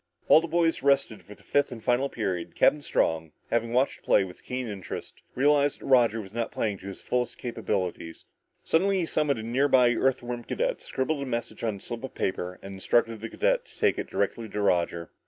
[0.25, 4.01] While the boys rested before the fifth and final period, Captain Strong, having watched the
[4.03, 8.25] play with keen interest, realized that Roger was not playing up to his fullest capabilities.
[8.63, 12.15] Suddenly he summoned a near by Earthworm cadet, scribbled a message on a slip of
[12.15, 15.11] paper and instructed the cadet to take it directly to Roger.